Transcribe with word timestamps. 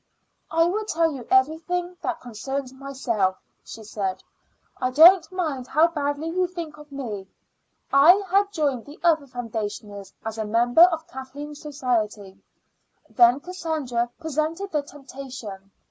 "I 0.49 0.63
will 0.63 0.85
tell 0.85 1.11
you 1.11 1.27
everything 1.29 1.95
that 2.01 2.21
concerns 2.21 2.73
myself," 2.73 3.37
she 3.63 3.83
said. 3.83 4.23
"I 4.81 4.89
don't 4.89 5.31
mind 5.31 5.67
how 5.67 5.89
badly 5.89 6.29
you 6.29 6.47
think 6.47 6.79
of 6.79 6.91
me. 6.91 7.27
I 7.93 8.13
had 8.31 8.51
joined 8.51 8.87
the 8.87 8.99
other 9.03 9.27
foundationers 9.27 10.11
as 10.25 10.39
a 10.39 10.43
member 10.45 10.85
of 10.85 11.05
Kathleen's 11.07 11.61
society. 11.61 12.41
Then 13.11 13.41
Cassandra 13.41 14.09
presented 14.19 14.71
the 14.71 14.81
temptation. 14.81 15.69